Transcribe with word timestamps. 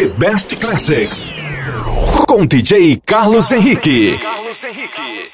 The 0.00 0.08
Best 0.08 0.56
Classics. 0.56 1.30
Com 2.26 2.46
DJ 2.46 2.98
Carlos 3.04 3.52
Henrique. 3.52 4.18
Carlos 4.18 4.64
Henrique. 4.64 5.28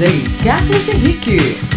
DJ 0.00 0.24
Carlos 0.42 0.88
Henrique. 0.88 1.69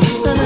love. 0.00 0.39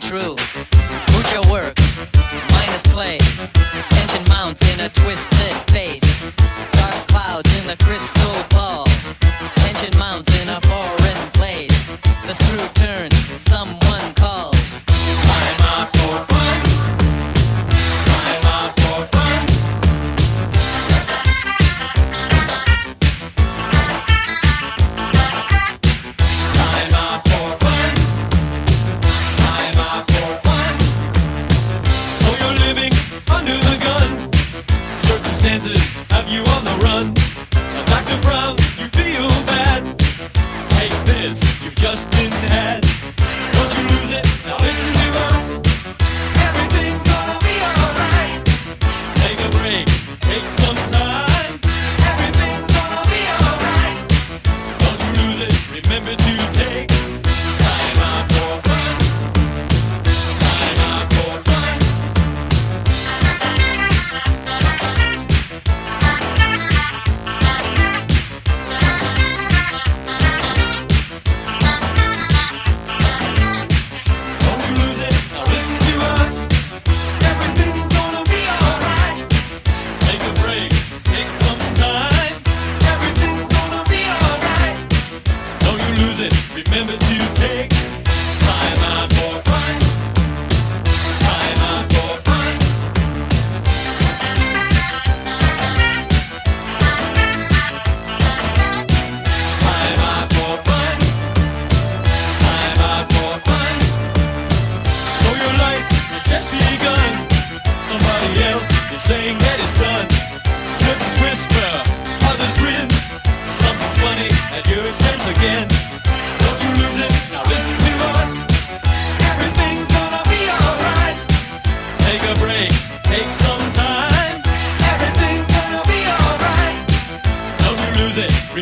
true. 0.00 0.36
Mucho 1.12 1.42
work, 1.50 1.78
minus 2.52 2.82
play. 2.82 3.18
Tension 3.18 4.24
mounts 4.28 4.62
in 4.74 4.80
a 4.80 4.88
twisted 4.88 5.56
face. 5.70 6.24
Dark 6.72 7.06
clouds 7.08 7.50
in 7.60 7.66
the 7.66 7.76
crystal 7.84 8.42
ball. 8.50 8.84
Tension 9.56 9.96
mounts 9.98 10.30
in 10.42 10.48
a 10.48 10.60
foreign 10.62 11.30
place. 11.32 11.96
The 12.26 12.34
screw 12.34 12.66
turns. 12.74 13.19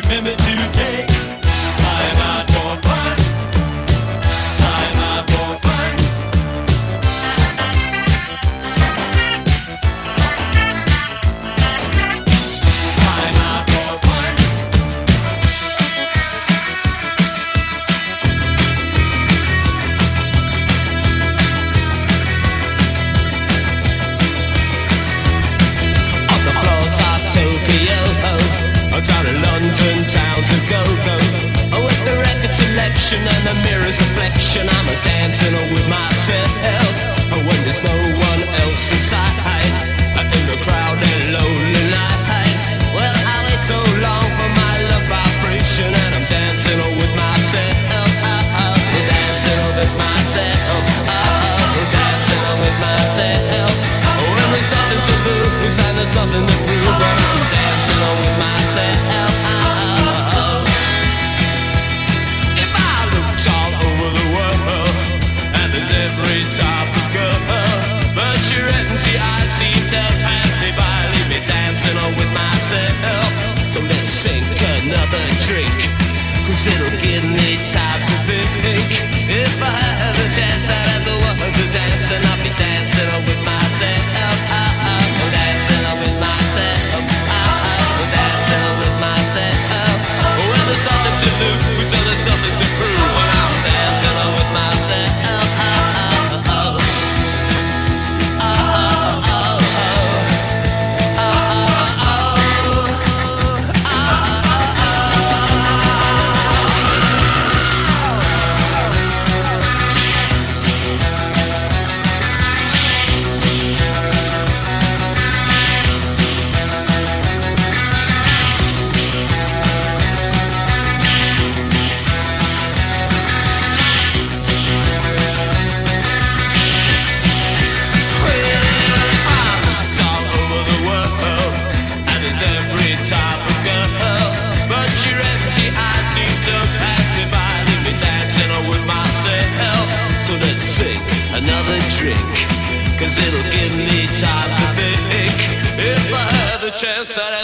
Remember 0.01 0.31
today. 0.31 1.18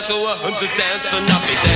dance, 0.07 0.11
oh, 0.11 0.25
I 0.25 0.41
want 0.43 0.57
to 0.59 0.67
dance 0.77 1.13
and 1.13 1.29
I'll 1.29 1.41
be 1.47 1.53
dancing. 1.53 1.74